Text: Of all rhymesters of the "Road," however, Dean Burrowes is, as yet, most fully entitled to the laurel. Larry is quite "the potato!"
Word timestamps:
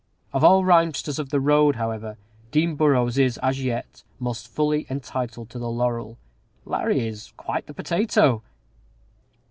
Of 0.33 0.43
all 0.43 0.65
rhymesters 0.65 1.19
of 1.19 1.29
the 1.29 1.39
"Road," 1.39 1.75
however, 1.75 2.17
Dean 2.49 2.73
Burrowes 2.73 3.19
is, 3.19 3.37
as 3.43 3.63
yet, 3.63 4.01
most 4.19 4.47
fully 4.47 4.87
entitled 4.89 5.51
to 5.51 5.59
the 5.59 5.69
laurel. 5.69 6.17
Larry 6.65 7.07
is 7.07 7.33
quite 7.37 7.67
"the 7.67 7.73
potato!" 7.75 8.41